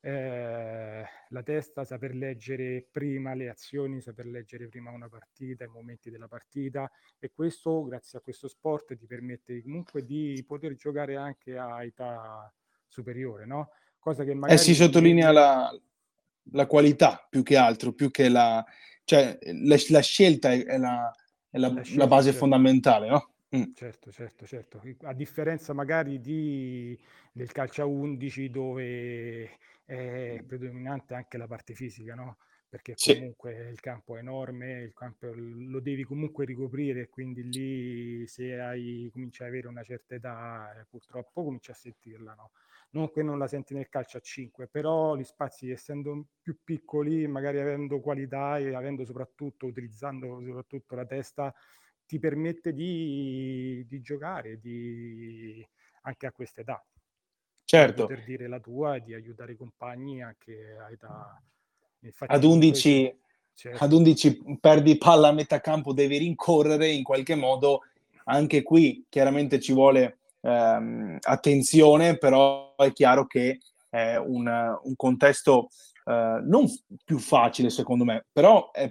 eh, 0.00 1.04
la 1.28 1.42
testa, 1.42 1.84
saper 1.84 2.14
leggere 2.14 2.86
prima 2.90 3.34
le 3.34 3.48
azioni, 3.48 4.00
saper 4.00 4.26
leggere 4.26 4.68
prima 4.68 4.90
una 4.90 5.08
partita, 5.08 5.64
i 5.64 5.68
momenti 5.68 6.10
della 6.10 6.28
partita 6.28 6.90
e 7.18 7.32
questo, 7.32 7.84
grazie 7.84 8.18
a 8.18 8.22
questo 8.22 8.48
sport, 8.48 8.96
ti 8.96 9.06
permette 9.06 9.60
comunque 9.62 10.04
di 10.04 10.42
poter 10.46 10.76
giocare 10.76 11.16
anche 11.16 11.56
a 11.56 11.82
età 11.82 12.52
superiore, 12.86 13.44
no? 13.44 13.70
Cosa 13.98 14.24
che 14.24 14.34
magari... 14.34 14.54
Eh, 14.54 14.62
si 14.62 14.74
sottolinea 14.74 15.32
la, 15.32 15.80
la 16.52 16.66
qualità 16.66 17.26
più 17.28 17.42
che 17.42 17.56
altro, 17.56 17.92
più 17.92 18.10
che 18.10 18.28
la... 18.28 18.64
cioè 19.04 19.38
la, 19.40 19.76
la 19.88 20.00
scelta 20.00 20.52
è, 20.52 20.78
la, 20.78 21.12
è 21.50 21.58
la, 21.58 21.72
la, 21.72 21.82
scelta, 21.82 22.06
base 22.06 22.30
certo. 22.30 22.38
fondamentale, 22.38 23.08
no? 23.08 23.32
Mm. 23.54 23.72
Certo, 23.72 24.10
certo, 24.10 24.44
certo. 24.44 24.80
A 25.02 25.12
differenza 25.14 25.72
magari 25.72 26.18
di, 26.20 26.98
del 27.32 27.52
calcio 27.52 27.82
a 27.82 27.84
11 27.86 28.50
dove 28.50 29.56
è 29.84 30.42
predominante 30.44 31.14
anche 31.14 31.38
la 31.38 31.46
parte 31.46 31.74
fisica, 31.74 32.14
no? 32.16 32.38
Perché 32.68 32.98
comunque 32.98 33.52
sì. 33.56 33.70
il 33.70 33.78
campo 33.80 34.16
è 34.16 34.18
enorme, 34.18 34.82
il 34.82 34.92
campo 34.92 35.30
lo 35.32 35.80
devi 35.80 36.02
comunque 36.02 36.44
ricoprire, 36.44 37.08
quindi 37.08 37.44
lì 37.48 38.26
se 38.26 38.58
hai, 38.58 39.08
cominci 39.12 39.42
ad 39.42 39.48
avere 39.48 39.68
una 39.68 39.84
certa 39.84 40.16
età, 40.16 40.74
eh, 40.80 40.84
purtroppo 40.86 41.44
cominci 41.44 41.70
a 41.70 41.74
sentirla, 41.74 42.34
no? 42.34 42.50
Non 42.90 43.10
che 43.12 43.22
non 43.22 43.38
la 43.38 43.46
senti 43.46 43.74
nel 43.74 43.88
calcio 43.88 44.16
a 44.18 44.20
5, 44.20 44.66
però 44.66 45.14
gli 45.14 45.22
spazi 45.24 45.70
essendo 45.70 46.26
più 46.42 46.58
piccoli, 46.64 47.26
magari 47.28 47.60
avendo 47.60 48.00
qualità 48.00 48.58
e 48.58 48.74
avendo 48.74 49.04
soprattutto, 49.04 49.66
utilizzando 49.66 50.42
soprattutto 50.42 50.94
la 50.96 51.06
testa, 51.06 51.54
ti 52.08 52.18
permette 52.18 52.72
di, 52.72 53.84
di 53.86 54.00
giocare 54.00 54.58
di, 54.58 55.64
anche 56.02 56.26
a 56.26 56.32
questa 56.32 56.62
età 56.62 56.82
certo. 57.68 58.06
poter 58.06 58.24
dire 58.24 58.48
la 58.48 58.60
tua 58.60 58.96
e 58.96 59.02
di 59.02 59.12
aiutare 59.12 59.52
i 59.52 59.56
compagni 59.56 60.22
anche 60.22 60.76
a 60.80 60.90
età... 60.90 61.40
Infatti, 62.00 62.32
ad 62.32 62.44
11, 62.44 63.18
certo. 63.54 63.84
ad 63.84 63.92
11 63.92 64.58
perdi 64.58 64.96
palla 64.96 65.28
a 65.28 65.32
metà 65.32 65.60
campo, 65.60 65.92
devi 65.92 66.16
rincorrere 66.16 66.88
in 66.88 67.02
qualche 67.02 67.34
modo. 67.34 67.82
Anche 68.24 68.62
qui 68.62 69.04
chiaramente 69.08 69.60
ci 69.60 69.74
vuole 69.74 70.18
ehm, 70.40 71.18
attenzione, 71.20 72.16
però 72.16 72.74
è 72.76 72.90
chiaro 72.92 73.26
che 73.26 73.58
è 73.90 74.16
un, 74.16 74.46
un 74.46 74.96
contesto 74.96 75.68
eh, 76.04 76.40
non 76.42 76.66
più 77.04 77.18
facile 77.18 77.68
secondo 77.68 78.04
me, 78.04 78.24
però 78.32 78.70
è, 78.70 78.90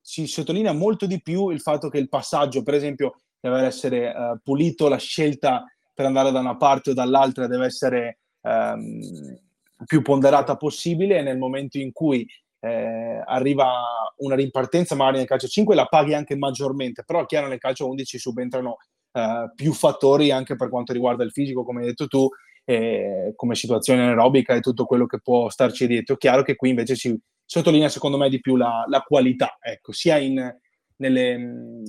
si 0.00 0.26
sottolinea 0.26 0.72
molto 0.72 1.06
di 1.06 1.20
più 1.20 1.50
il 1.50 1.60
fatto 1.60 1.88
che 1.88 1.98
il 1.98 2.08
passaggio, 2.08 2.62
per 2.62 2.74
esempio, 2.74 3.20
deve 3.40 3.62
essere 3.62 4.14
eh, 4.14 4.40
pulito, 4.42 4.88
la 4.88 4.98
scelta 4.98 5.64
per 5.94 6.06
andare 6.06 6.30
da 6.30 6.40
una 6.40 6.56
parte 6.56 6.90
o 6.90 6.94
dall'altra 6.94 7.46
deve 7.46 7.66
essere 7.66 8.18
ehm, 8.42 9.38
più 9.84 10.02
ponderata 10.02 10.56
possibile 10.56 11.18
e 11.18 11.22
nel 11.22 11.38
momento 11.38 11.78
in 11.78 11.92
cui 11.92 12.26
eh, 12.60 13.22
arriva 13.26 13.70
una 14.18 14.34
rimpartenza 14.34 14.94
magari 14.94 15.18
nel 15.18 15.26
calcio 15.26 15.48
5 15.48 15.74
la 15.74 15.86
paghi 15.86 16.14
anche 16.14 16.36
maggiormente, 16.36 17.04
però 17.04 17.24
chiaro 17.26 17.48
nel 17.48 17.58
calcio 17.58 17.88
11 17.88 18.18
subentrano 18.18 18.76
eh, 19.12 19.50
più 19.54 19.72
fattori 19.72 20.30
anche 20.30 20.56
per 20.56 20.68
quanto 20.68 20.92
riguarda 20.92 21.24
il 21.24 21.32
fisico, 21.32 21.64
come 21.64 21.80
hai 21.80 21.86
detto 21.88 22.06
tu, 22.06 22.28
eh, 22.64 23.32
come 23.34 23.54
situazione 23.54 24.02
aerobica 24.02 24.54
e 24.54 24.60
tutto 24.60 24.84
quello 24.84 25.06
che 25.06 25.20
può 25.20 25.48
starci 25.48 25.86
dietro. 25.86 26.16
Chiaro 26.16 26.42
che 26.42 26.56
qui 26.56 26.70
invece 26.70 26.94
si 26.94 27.18
sottolinea 27.50 27.88
secondo 27.88 28.16
me 28.16 28.28
di 28.28 28.38
più 28.38 28.54
la, 28.54 28.84
la 28.86 29.00
qualità, 29.00 29.58
ecco, 29.60 29.90
sia 29.90 30.18
in, 30.18 30.56
nelle, 30.98 31.36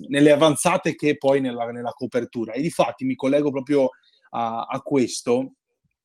nelle 0.08 0.32
avanzate 0.32 0.96
che 0.96 1.18
poi 1.18 1.40
nella, 1.40 1.70
nella, 1.70 1.92
copertura. 1.92 2.54
E 2.54 2.62
di 2.62 2.72
fatti 2.72 3.06
mi 3.06 3.14
collego 3.14 3.52
proprio 3.52 3.90
a, 4.32 4.64
a 4.64 4.82
questo, 4.82 5.54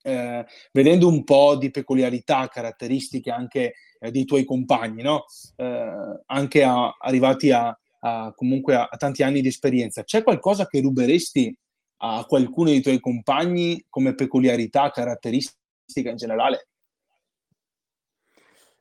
eh, 0.03 0.45
vedendo 0.73 1.09
un 1.09 1.25
po' 1.25 1.57
di 1.57 1.71
peculiarità, 1.71 2.49
caratteristiche 2.49 3.31
anche 3.31 3.73
eh, 3.99 4.11
dei 4.11 4.27
tuoi 4.27 4.45
compagni, 4.45 5.03
no? 5.03 5.25
eh, 5.57 6.21
anche 6.27 6.63
a, 6.63 6.95
arrivati 6.99 7.51
a, 7.51 7.75
a 8.01 8.35
comunque 8.35 8.75
a, 8.75 8.89
tanti 8.99 9.23
anni 9.23 9.41
di 9.41 9.49
esperienza. 9.49 10.05
C'è 10.05 10.23
qualcosa 10.23 10.67
che 10.67 10.83
ruberesti 10.83 11.57
a 12.01 12.27
qualcuno 12.27 12.69
dei 12.69 12.83
tuoi 12.83 13.01
compagni 13.01 13.87
come 13.89 14.15
peculiarità, 14.15 14.91
caratteristica 14.91 16.11
in 16.11 16.17
generale? 16.17 16.69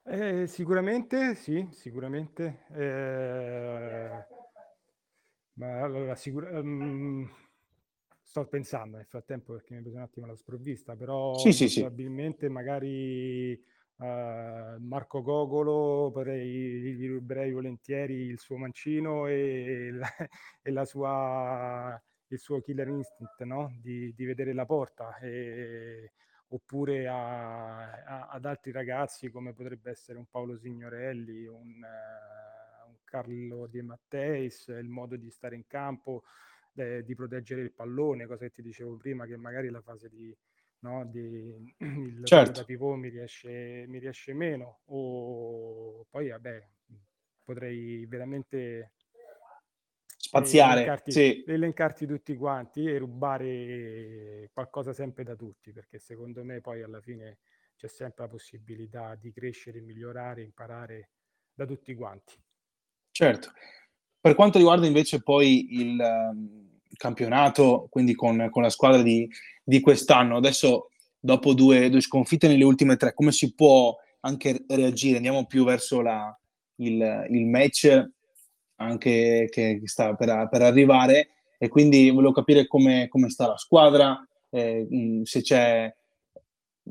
Eh, 0.08 0.46
sicuramente 0.46 1.34
sì, 1.34 1.68
sicuramente. 1.72 2.66
Eh, 2.74 4.26
ma 5.54 5.82
allora, 5.82 6.16
sicur- 6.16 6.52
um, 6.52 7.28
sto 8.22 8.46
pensando 8.46 8.98
nel 8.98 9.08
frattempo 9.08 9.54
perché 9.54 9.74
mi 9.74 9.80
è 9.80 9.82
preso 9.82 9.98
un 9.98 10.04
attimo 10.04 10.28
la 10.28 10.36
sprovvista, 10.36 10.96
però 10.96 11.36
sì, 11.38 11.52
sì, 11.52 11.74
probabilmente 11.74 12.46
sì. 12.46 12.52
magari 12.52 13.60
uh, 13.96 14.80
Marco 14.80 15.24
Gogolo 15.24 16.12
potrei, 16.12 16.94
gli 16.94 17.08
ruberei 17.08 17.52
volentieri 17.52 18.14
il 18.14 18.38
suo 18.38 18.58
mancino 18.58 19.26
e, 19.26 19.90
la, 19.92 20.08
e 20.62 20.72
la 20.72 20.86
sua, 20.86 22.00
il 22.28 22.40
suo 22.40 22.62
killer 22.62 22.90
instinct 22.90 23.42
no? 23.42 23.74
di, 23.82 24.14
di 24.14 24.26
vedere 24.26 24.54
la 24.54 24.68
porta. 24.68 25.18
E, 25.18 26.12
oppure 26.50 27.08
a, 27.08 28.04
a, 28.04 28.28
ad 28.30 28.46
altri 28.46 28.72
ragazzi 28.72 29.30
come 29.30 29.54
potrebbe 29.54 29.90
essere 29.90 30.18
un 30.18 30.26
Paolo 30.30 30.58
Signorelli, 30.58 31.46
un, 31.46 31.82
uh, 31.82 32.90
un 32.90 32.96
Carlo 33.04 33.68
Di 33.68 33.82
Matteis, 33.82 34.68
il 34.68 34.90
modo 34.90 35.16
di 35.16 35.30
stare 35.30 35.56
in 35.56 35.66
campo, 35.68 36.24
eh, 36.76 37.04
di 37.04 37.16
proteggere 37.16 37.62
il 37.62 37.72
pallone, 37.72 38.28
cosa 38.28 38.46
che 38.46 38.52
ti 38.52 38.62
dicevo 38.62 38.96
prima, 38.98 39.26
che 39.26 39.38
magari 39.38 39.70
la 39.70 39.82
fase 39.82 40.10
di, 40.10 40.36
no, 40.80 41.06
di 41.06 41.74
il 41.80 42.22
certo. 42.26 42.60
da 42.60 42.66
pivot 42.66 42.98
mi 42.98 43.10
riesce, 43.10 43.86
mi 43.88 44.00
riesce 44.00 44.34
meno, 44.34 44.82
o 44.86 46.06
poi 46.10 46.30
vabbè, 46.30 46.68
potrei 47.44 48.06
veramente 48.06 48.92
spaziare, 50.40 50.82
elencarti, 50.82 51.12
sì. 51.12 51.44
elencarti 51.48 52.06
tutti 52.06 52.36
quanti 52.36 52.86
e 52.86 52.98
rubare 52.98 54.50
qualcosa 54.54 54.94
sempre 54.94 55.24
da 55.24 55.36
tutti, 55.36 55.72
perché 55.72 56.00
secondo 56.00 56.44
me 56.44 56.62
poi 56.62 56.84
alla 56.84 57.00
fine 57.00 57.38
c'è 57.78 57.88
sempre 57.88 58.24
la 58.24 58.30
possibilità 58.30 59.16
di 59.16 59.32
crescere, 59.32 59.82
migliorare, 59.82 60.44
imparare 60.44 61.10
da 61.54 61.66
tutti 61.66 61.94
quanti. 61.96 62.34
Certo. 63.12 63.52
Per 64.20 64.36
quanto 64.36 64.58
riguarda 64.58 64.86
invece 64.86 65.22
poi 65.22 65.82
il 65.82 66.00
um, 66.00 66.80
campionato, 66.98 67.88
quindi 67.90 68.16
con, 68.16 68.48
con 68.50 68.62
la 68.62 68.70
squadra 68.70 69.02
di, 69.02 69.30
di, 69.64 69.80
quest'anno, 69.80 70.36
adesso 70.36 70.90
dopo 71.20 71.54
due, 71.54 71.90
due, 71.90 72.02
sconfitte 72.02 72.48
nelle 72.48 72.64
ultime 72.64 72.98
tre, 72.98 73.14
come 73.14 73.32
si 73.32 73.54
può 73.54 73.96
anche 74.22 74.66
reagire? 74.68 75.18
Andiamo 75.18 75.46
più 75.46 75.64
verso 75.64 76.02
la, 76.02 76.38
il, 76.78 77.28
il 77.30 77.46
match 77.46 78.10
anche 78.78 79.48
che 79.52 79.82
sta 79.86 80.16
per, 80.16 80.48
per 80.50 80.62
arrivare 80.62 81.30
e 81.58 81.68
quindi 81.68 82.10
volevo 82.10 82.34
capire 82.34 82.68
come, 82.68 83.08
come 83.08 83.30
sta 83.30 83.48
la 83.48 83.58
squadra, 83.58 84.28
eh, 84.50 85.22
se 85.24 85.42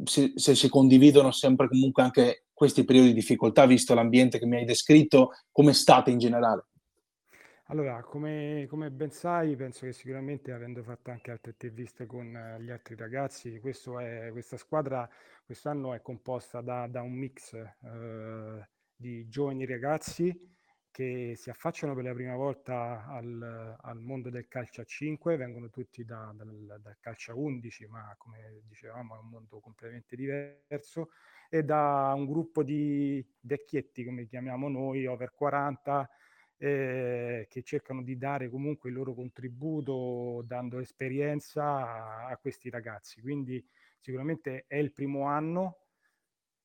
se, 0.02 0.32
se, 0.34 0.54
si 0.54 0.68
condividono 0.68 1.30
sempre 1.30 1.68
comunque 1.68 2.02
anche 2.02 2.46
questi 2.52 2.84
periodi 2.84 3.08
di 3.08 3.14
difficoltà, 3.14 3.66
visto 3.66 3.94
l'ambiente 3.94 4.38
che 4.38 4.46
mi 4.46 4.56
hai 4.56 4.64
descritto, 4.64 5.30
come 5.52 5.72
state 5.72 6.10
in 6.10 6.18
generale? 6.18 6.66
Allora, 7.68 8.02
come, 8.02 8.66
come 8.68 8.90
ben 8.90 9.10
sai, 9.10 9.56
penso 9.56 9.86
che 9.86 9.92
sicuramente 9.92 10.52
avendo 10.52 10.82
fatto 10.82 11.10
anche 11.10 11.30
altre 11.30 11.52
interviste 11.52 12.06
con 12.06 12.36
eh, 12.36 12.62
gli 12.62 12.70
altri 12.70 12.94
ragazzi, 12.94 13.54
è, 13.54 14.30
questa 14.30 14.56
squadra 14.56 15.08
quest'anno 15.44 15.94
è 15.94 16.02
composta 16.02 16.60
da, 16.60 16.86
da 16.86 17.02
un 17.02 17.12
mix 17.12 17.54
eh, 17.54 18.68
di 18.94 19.28
giovani 19.28 19.64
ragazzi 19.64 20.53
che 20.94 21.34
si 21.34 21.50
affacciano 21.50 21.92
per 21.92 22.04
la 22.04 22.14
prima 22.14 22.36
volta 22.36 23.04
al, 23.08 23.76
al 23.80 23.98
mondo 23.98 24.30
del 24.30 24.46
calcio 24.46 24.80
a 24.82 24.84
5, 24.84 25.36
vengono 25.36 25.68
tutti 25.68 26.04
da, 26.04 26.32
dal, 26.36 26.78
dal, 26.80 26.96
calcio 27.00 27.32
a 27.32 27.34
11, 27.34 27.88
ma 27.88 28.14
come 28.16 28.60
dicevamo 28.68 29.16
è 29.16 29.18
un 29.18 29.28
mondo 29.28 29.58
completamente 29.58 30.14
diverso, 30.14 31.10
e 31.50 31.64
da 31.64 32.12
un 32.14 32.26
gruppo 32.26 32.62
di 32.62 33.26
vecchietti, 33.40 34.04
come 34.04 34.24
chiamiamo 34.26 34.68
noi, 34.68 35.04
over 35.06 35.32
40, 35.34 36.08
eh, 36.58 37.46
che 37.50 37.62
cercano 37.64 38.00
di 38.04 38.16
dare 38.16 38.48
comunque 38.48 38.90
il 38.90 38.94
loro 38.94 39.14
contributo 39.14 40.44
dando 40.46 40.78
esperienza 40.78 41.64
a, 41.64 42.26
a 42.28 42.36
questi 42.36 42.70
ragazzi. 42.70 43.20
Quindi 43.20 43.66
sicuramente 43.98 44.66
è 44.68 44.76
il 44.76 44.92
primo 44.92 45.24
anno 45.24 45.78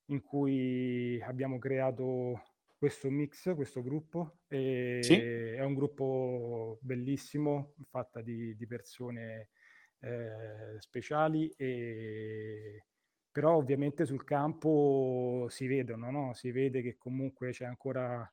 in 0.04 0.22
cui 0.22 1.20
abbiamo 1.20 1.58
creato 1.58 2.42
questo 2.80 3.10
mix, 3.10 3.54
questo 3.54 3.82
gruppo. 3.82 4.38
Sì. 4.48 5.12
È 5.12 5.62
un 5.62 5.74
gruppo 5.74 6.78
bellissimo, 6.80 7.74
fatta 7.90 8.22
di, 8.22 8.56
di 8.56 8.66
persone 8.66 9.50
eh, 9.98 10.80
speciali, 10.80 11.52
e... 11.58 12.86
però 13.30 13.56
ovviamente 13.56 14.06
sul 14.06 14.24
campo 14.24 15.46
si 15.50 15.66
vedono, 15.66 16.10
no? 16.10 16.32
si 16.32 16.50
vede 16.52 16.80
che 16.80 16.96
comunque 16.96 17.50
c'è 17.50 17.66
ancora 17.66 18.26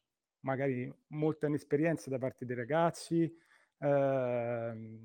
magari 0.46 0.89
molta 1.08 1.48
inesperienza 1.48 2.10
da 2.10 2.18
parte 2.18 2.46
dei 2.46 2.56
ragazzi. 2.56 3.24
Eh, 3.80 5.00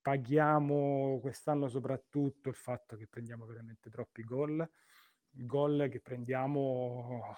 paghiamo 0.00 1.18
quest'anno 1.20 1.66
soprattutto 1.66 2.50
il 2.50 2.54
fatto 2.54 2.94
che 2.96 3.08
prendiamo 3.08 3.46
veramente 3.46 3.90
troppi 3.90 4.22
gol. 4.22 4.64
Gol 5.28 5.88
che 5.90 6.00
prendiamo 6.00 7.36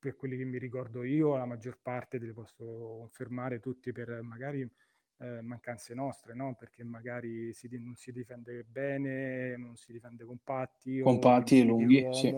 per 0.00 0.16
quelli 0.16 0.36
che 0.36 0.44
mi 0.44 0.58
ricordo 0.58 1.04
io, 1.04 1.36
la 1.36 1.44
maggior 1.44 1.78
parte 1.80 2.18
te 2.18 2.24
li 2.24 2.32
posso 2.32 2.64
confermare 2.64 3.60
tutti 3.60 3.92
per 3.92 4.22
magari 4.22 4.68
eh, 5.18 5.42
mancanze 5.42 5.94
nostre, 5.94 6.34
no? 6.34 6.56
perché 6.58 6.82
magari 6.82 7.52
si, 7.52 7.68
non 7.78 7.94
si 7.94 8.10
difende 8.10 8.64
bene, 8.64 9.56
non 9.56 9.76
si 9.76 9.92
difende 9.92 10.24
compatti, 10.24 11.00
compatti 11.00 11.60
e 11.60 11.64
lunghi, 11.64 12.08
sì. 12.12 12.34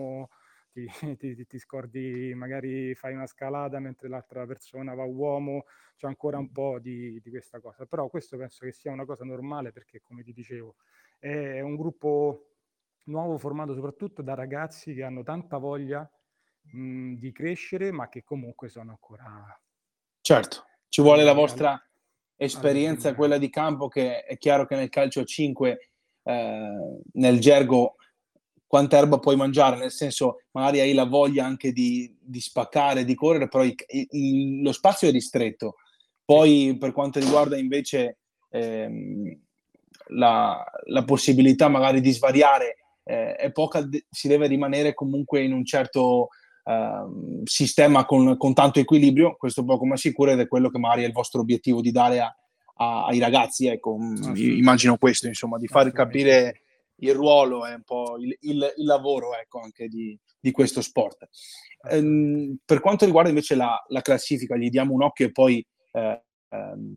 ti, 1.17 1.35
ti, 1.35 1.45
ti, 1.45 1.59
scordi, 1.59 2.33
magari 2.35 2.93
fai 2.95 3.13
una 3.13 3.27
scalata 3.27 3.79
mentre 3.79 4.09
l'altra 4.09 4.45
persona 4.45 4.93
va 4.93 5.05
uomo, 5.05 5.65
c'è 5.95 6.07
ancora 6.07 6.37
un 6.37 6.51
po' 6.51 6.79
di, 6.79 7.19
di 7.21 7.29
questa 7.29 7.59
cosa, 7.59 7.85
però 7.85 8.09
questo 8.09 8.37
penso 8.37 8.65
che 8.65 8.73
sia 8.73 8.91
una 8.91 9.05
cosa 9.05 9.23
normale 9.23 9.71
perché 9.71 10.01
come 10.01 10.23
ti 10.23 10.33
dicevo 10.33 10.75
è 11.19 11.61
un 11.61 11.77
gruppo 11.77 12.49
nuovo 13.05 13.37
formato 13.37 13.73
soprattutto 13.73 14.21
da 14.21 14.33
ragazzi 14.33 14.93
che 14.93 15.03
hanno 15.03 15.23
tanta 15.23 15.57
voglia 15.57 16.09
mh, 16.71 17.13
di 17.15 17.31
crescere, 17.31 17.91
ma 17.91 18.09
che 18.09 18.23
comunque 18.23 18.69
sono 18.69 18.91
ancora... 18.91 19.59
Certo, 20.21 20.65
ci 20.89 21.01
vuole 21.01 21.23
la 21.23 21.33
vostra 21.33 21.81
esperienza, 22.35 23.15
quella 23.15 23.37
di 23.37 23.49
campo, 23.49 23.87
che 23.87 24.23
è 24.23 24.37
chiaro 24.37 24.65
che 24.65 24.75
nel 24.75 24.89
calcio 24.89 25.23
5, 25.23 25.89
eh, 26.23 26.99
nel 27.13 27.39
gergo, 27.39 27.95
quanta 28.65 28.97
erba 28.97 29.19
puoi 29.19 29.35
mangiare, 29.35 29.77
nel 29.77 29.91
senso 29.91 30.41
magari 30.51 30.79
hai 30.79 30.93
la 30.93 31.05
voglia 31.05 31.45
anche 31.45 31.71
di, 31.71 32.17
di 32.19 32.39
spaccare, 32.39 33.05
di 33.05 33.13
correre, 33.13 33.47
però 33.47 33.63
il, 33.63 33.75
il, 33.87 34.61
lo 34.61 34.71
spazio 34.71 35.07
è 35.07 35.11
ristretto. 35.11 35.75
Poi 36.25 36.75
per 36.79 36.91
quanto 36.91 37.19
riguarda 37.19 37.57
invece 37.57 38.17
ehm, 38.49 39.39
la, 40.07 40.63
la, 40.85 41.03
possibilità 41.03 41.67
magari 41.67 42.01
di 42.01 42.11
svariare 42.11 42.77
eh, 43.03 43.35
è 43.35 43.51
poca, 43.51 43.87
si 44.09 44.27
deve 44.27 44.47
rimanere 44.47 44.93
comunque 44.93 45.43
in 45.43 45.53
un 45.53 45.65
certo 45.65 46.29
uh, 46.63 47.41
sistema 47.43 48.05
con, 48.05 48.37
con, 48.37 48.53
tanto 48.53 48.79
equilibrio, 48.79 49.35
questo 49.35 49.63
poco 49.63 49.85
ma 49.85 49.97
sicuro 49.97 50.31
ed 50.31 50.39
è 50.39 50.47
quello 50.47 50.69
che 50.69 50.79
magari 50.79 51.03
è 51.03 51.07
il 51.07 51.11
vostro 51.11 51.41
obiettivo 51.41 51.81
di 51.81 51.91
dare 51.91 52.19
a, 52.19 52.35
a, 52.75 53.05
ai 53.05 53.19
ragazzi, 53.19 53.67
ecco, 53.67 53.97
mm, 53.97 54.35
immagino 54.35 54.97
questo, 54.97 55.27
insomma, 55.27 55.57
di 55.57 55.67
far 55.67 55.91
capire 55.91 56.61
il 56.97 57.13
ruolo 57.13 57.65
e 57.65 57.73
un 57.73 57.83
po' 57.83 58.17
il, 58.17 58.35
il, 58.41 58.73
il 58.77 58.85
lavoro 58.85 59.35
ecco, 59.35 59.59
anche 59.59 59.87
di, 59.87 60.17
di 60.39 60.51
questo 60.51 60.81
sport. 60.81 61.27
Ehm, 61.89 62.57
per 62.63 62.79
quanto 62.79 63.05
riguarda 63.05 63.29
invece 63.29 63.55
la, 63.55 63.81
la, 63.87 64.01
classifica, 64.01 64.55
gli 64.55 64.69
diamo 64.69 64.93
un 64.93 65.03
occhio 65.03 65.25
e 65.25 65.31
poi 65.31 65.65
eh, 65.91 66.23
ehm, 66.49 66.93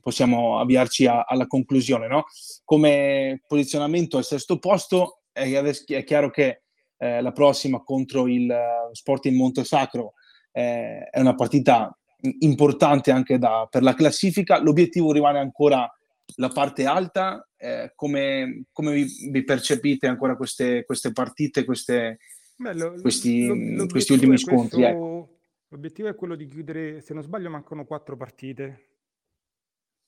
possiamo 0.00 0.58
avviarci 0.58 1.06
a, 1.06 1.22
alla 1.22 1.46
conclusione. 1.46 2.06
No? 2.06 2.24
Come 2.64 3.42
posizionamento 3.46 4.18
al 4.18 4.24
sesto 4.24 4.58
posto 4.58 5.22
è, 5.32 5.50
è 5.50 6.04
chiaro 6.04 6.30
che 6.30 6.62
eh, 6.98 7.20
la 7.20 7.32
prossima 7.32 7.82
contro 7.82 8.26
il 8.26 8.48
uh, 8.48 8.94
Sporting 8.94 9.36
Montesacro 9.36 10.14
eh, 10.52 11.08
è 11.10 11.20
una 11.20 11.34
partita 11.34 11.96
importante 12.40 13.10
anche 13.10 13.38
da, 13.38 13.66
per 13.70 13.82
la 13.82 13.94
classifica. 13.94 14.58
L'obiettivo 14.60 15.12
rimane 15.12 15.38
ancora 15.38 15.90
la 16.36 16.48
parte 16.48 16.86
alta. 16.86 17.46
Eh, 17.56 17.92
come, 17.94 18.64
come 18.72 18.92
vi, 18.94 19.30
vi, 19.30 19.44
percepite 19.44 20.06
ancora 20.06 20.36
queste, 20.36 20.84
queste 20.84 21.12
partite, 21.12 21.64
queste, 21.64 22.18
Beh, 22.56 22.74
lo, 22.74 22.94
questi, 23.00 23.74
lo, 23.74 23.86
questi, 23.86 24.12
ultimi 24.12 24.38
scontri? 24.38 24.80
Questo, 24.80 24.96
ecco. 24.96 25.38
L'obiettivo 25.68 26.08
è 26.08 26.14
quello 26.14 26.36
di 26.36 26.46
chiudere, 26.46 27.00
se 27.00 27.12
non 27.12 27.22
sbaglio, 27.22 27.50
mancano 27.50 27.84
quattro 27.84 28.16
partite. 28.16 28.88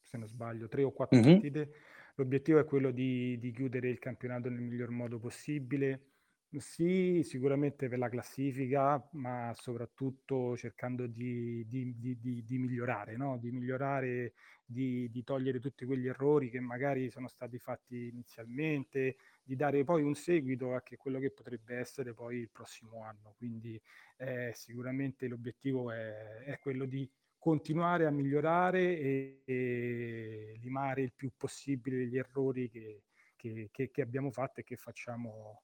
Se 0.03 0.17
non 0.17 0.29
sbaglio, 0.29 0.69
tre 0.69 0.83
o 0.83 0.93
quattro 0.93 1.19
mm-hmm. 1.19 1.33
partite. 1.33 1.73
L'obiettivo 2.15 2.59
è 2.59 2.65
quello 2.65 2.91
di, 2.91 3.39
di 3.39 3.51
chiudere 3.53 3.91
il 3.91 3.99
campionato 3.99 4.49
nel 4.49 4.61
miglior 4.61 4.89
modo 4.89 5.19
possibile 5.19 6.18
sì, 6.57 7.23
sicuramente 7.25 7.89
per 7.89 7.99
la 7.99 8.09
classifica, 8.09 9.07
ma 9.13 9.53
soprattutto 9.55 10.57
cercando 10.57 11.07
di, 11.07 11.67
di, 11.69 11.95
di, 11.99 12.43
di, 12.43 12.59
migliorare, 12.59 13.17
no? 13.19 13.37
di 13.37 13.51
migliorare, 13.51 14.33
di, 14.65 15.11
togliere 15.25 15.61
tutti 15.61 15.85
quegli 15.85 16.07
errori 16.07 16.49
che 16.49 16.59
magari 16.61 17.11
sono 17.11 17.29
stati 17.29 17.59
fatti 17.59 18.09
inizialmente, 18.09 19.17
di 19.43 19.57
dare 19.57 19.85
poi 19.85 20.03
un 20.03 20.15
seguito 20.15 20.75
a 20.75 20.83
quello 20.97 21.19
che 21.19 21.31
potrebbe 21.31 21.77
essere 21.77 22.15
poi 22.15 22.39
il 22.39 22.49
prossimo 22.51 23.03
anno. 23.05 23.35
Quindi 23.37 23.79
eh, 24.17 24.53
sicuramente 24.55 25.29
l'obiettivo 25.29 25.91
è, 25.91 26.45
è, 26.45 26.59
quello 26.59 26.87
di 26.87 27.07
continuare 27.37 28.07
a 28.07 28.11
migliorare 28.11 28.99
e, 28.99 29.43
e, 29.45 30.57
limare 30.63 31.03
il 31.03 31.13
più 31.15 31.31
possibile 31.37 32.07
gli 32.07 32.17
errori 32.17 32.71
che, 32.71 33.03
che, 33.37 33.69
che, 33.71 33.91
che 33.91 34.03
abbiamo 34.03 34.31
fatto 34.31 34.61
e 34.61 34.65
che 34.65 34.77
facciamo 34.77 35.63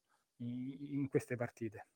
in 0.91 1.09
queste 1.09 1.37
partite. 1.37 1.87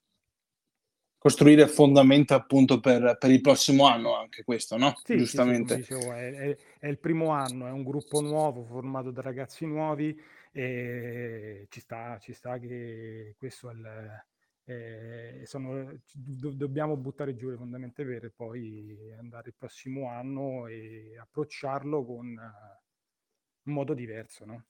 Costruire 1.19 1.67
fondamenta 1.67 2.37
appunto 2.37 2.79
per, 2.79 3.17
per, 3.19 3.31
il 3.31 3.41
prossimo 3.41 3.89
anno 3.89 4.15
anche 4.17 4.45
questo, 4.45 4.77
no? 4.77 4.95
Sì, 5.03 5.17
Giustamente. 5.17 5.75
Sì, 5.75 5.81
dicevo, 5.81 6.13
è, 6.13 6.33
è, 6.33 6.57
è, 6.79 6.87
il 6.87 6.99
primo 6.99 7.31
anno, 7.31 7.67
è 7.67 7.71
un 7.71 7.83
gruppo 7.83 8.21
nuovo 8.21 8.63
formato 8.63 9.11
da 9.11 9.21
ragazzi 9.21 9.67
nuovi 9.67 10.17
e 10.53 11.67
ci 11.71 11.81
sta, 11.81 12.19
ci 12.21 12.33
sta 12.33 12.59
che 12.59 13.35
questo 13.37 13.69
è 13.71 13.73
il, 13.73 14.25
eh, 14.69 15.43
sono, 15.47 15.99
do, 16.13 16.51
dobbiamo 16.51 16.97
buttare 16.97 17.35
giù 17.35 17.49
le 17.49 17.57
fondamenta 17.57 18.05
per 18.05 18.31
poi 18.37 19.13
andare 19.19 19.49
il 19.49 19.55
prossimo 19.57 20.11
anno 20.11 20.67
e 20.67 21.17
approcciarlo 21.19 22.05
con 22.05 22.27
un 22.27 23.73
modo 23.73 23.95
diverso, 23.95 24.45
no? 24.45 24.65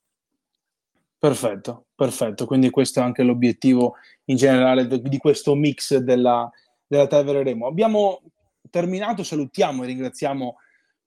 Perfetto, 1.18 1.86
perfetto. 1.96 2.46
Quindi 2.46 2.70
questo 2.70 3.00
è 3.00 3.02
anche 3.02 3.24
l'obiettivo 3.24 3.94
in 4.26 4.36
generale 4.36 4.86
di 4.86 5.18
questo 5.18 5.56
mix 5.56 5.96
della, 5.96 6.48
della 6.86 7.08
Tevere 7.08 7.42
Remo. 7.42 7.66
Abbiamo 7.66 8.22
terminato, 8.70 9.24
salutiamo 9.24 9.82
e 9.82 9.86
ringraziamo 9.86 10.56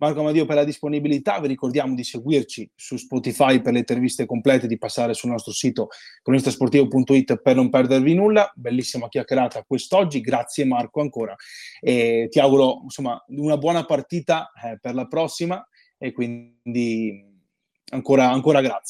Marco 0.02 0.20
Amadio 0.20 0.46
per 0.46 0.56
la 0.56 0.64
disponibilità. 0.66 1.40
Vi 1.40 1.48
ricordiamo 1.48 1.96
di 1.96 2.04
seguirci 2.04 2.70
su 2.76 2.98
Spotify 2.98 3.62
per 3.62 3.72
le 3.72 3.80
interviste 3.80 4.26
complete, 4.26 4.68
di 4.68 4.78
passare 4.78 5.14
sul 5.14 5.30
nostro 5.30 5.54
sito 5.54 5.88
cronistasportivo.it 6.24 7.38
per 7.38 7.56
non 7.56 7.70
perdervi 7.70 8.14
nulla. 8.14 8.52
Bellissima 8.56 9.08
chiacchierata 9.08 9.64
quest'oggi. 9.64 10.20
Grazie 10.20 10.66
Marco 10.66 11.00
ancora. 11.00 11.36
E 11.80 12.28
ti 12.30 12.40
auguro 12.40 12.82
insomma 12.84 13.24
una 13.28 13.58
buona 13.58 13.86
partita 13.86 14.52
eh, 14.62 14.78
per 14.78 14.94
la 14.94 15.06
prossima 15.06 15.66
e 15.98 16.12
quindi 16.12 17.30
ancora, 17.92 18.30
ancora 18.32 18.62
grazie. 18.62 18.90